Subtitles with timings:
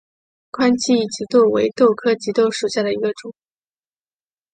[0.49, 3.35] 宽翼棘豆为豆科棘豆属下的一个种。